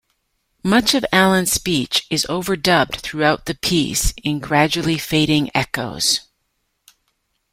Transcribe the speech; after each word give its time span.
Much 0.63 0.95
of 0.95 1.05
Alan's 1.13 1.51
speech 1.51 2.07
is 2.09 2.25
overdubbed 2.27 2.95
throughout 3.01 3.45
the 3.45 3.53
piece 3.53 4.15
in 4.23 4.39
gradually 4.39 4.97
fading 4.97 5.51
echoes 5.53 6.21
e.g. 6.23 6.93